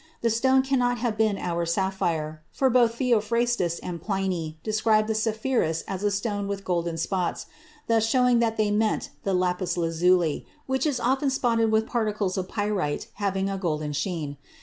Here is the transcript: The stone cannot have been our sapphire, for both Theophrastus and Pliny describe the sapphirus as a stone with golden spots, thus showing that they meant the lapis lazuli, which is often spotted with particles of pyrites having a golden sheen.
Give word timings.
The 0.21 0.31
stone 0.31 0.63
cannot 0.63 0.97
have 0.97 1.15
been 1.15 1.37
our 1.37 1.63
sapphire, 1.63 2.41
for 2.49 2.71
both 2.71 2.95
Theophrastus 2.95 3.77
and 3.83 4.01
Pliny 4.01 4.57
describe 4.63 5.05
the 5.05 5.13
sapphirus 5.13 5.83
as 5.87 6.01
a 6.03 6.09
stone 6.09 6.47
with 6.47 6.65
golden 6.65 6.97
spots, 6.97 7.45
thus 7.87 8.07
showing 8.07 8.39
that 8.39 8.57
they 8.57 8.71
meant 8.71 9.11
the 9.23 9.35
lapis 9.35 9.77
lazuli, 9.77 10.47
which 10.65 10.87
is 10.87 10.99
often 10.99 11.29
spotted 11.29 11.71
with 11.71 11.85
particles 11.85 12.35
of 12.35 12.49
pyrites 12.49 13.09
having 13.13 13.47
a 13.47 13.59
golden 13.59 13.93
sheen. 13.93 14.37